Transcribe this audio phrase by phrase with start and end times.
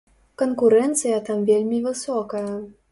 [0.41, 2.45] Канкурэнцыя там вельмі высокая.